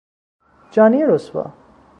[0.71, 1.53] جانی رسوا